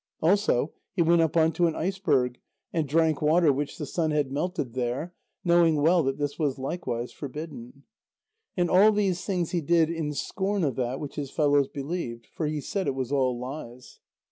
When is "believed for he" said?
11.67-12.61